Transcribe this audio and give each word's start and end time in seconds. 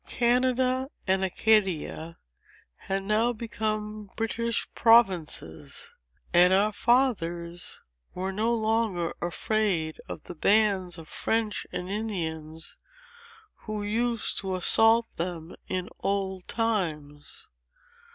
Canada 0.07 0.89
and 1.05 1.23
Acadia 1.23 2.17
had 2.75 3.03
now 3.03 3.31
become 3.31 4.09
British 4.17 4.67
provinces; 4.73 5.91
and 6.33 6.51
our 6.51 6.73
fathers 6.73 7.79
were 8.15 8.31
no 8.31 8.51
longer 8.51 9.13
afraid 9.21 10.01
of 10.09 10.23
the 10.23 10.33
bands 10.33 10.97
of 10.97 11.07
French 11.07 11.67
and 11.71 11.87
Indians, 11.87 12.77
who 13.67 13.83
used 13.83 14.39
to 14.39 14.55
assault 14.55 15.05
them 15.17 15.55
in 15.67 15.87
old 15.99 16.47
times. 16.47 17.47